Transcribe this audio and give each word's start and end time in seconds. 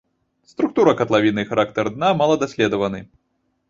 Структура 0.51 0.95
катлавіны 1.03 1.39
і 1.45 1.49
характар 1.53 1.93
дна 1.99 2.13
мала 2.25 2.43
даследаваны. 2.49 3.09